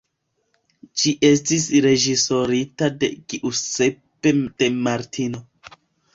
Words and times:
Ĝi 1.01 1.11
estis 1.29 1.67
reĝisorita 1.87 2.91
de 3.05 3.11
Giuseppe 3.35 4.35
De 4.49 4.73
Martino. 4.83 5.45